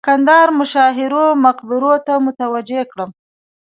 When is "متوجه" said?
2.25-2.81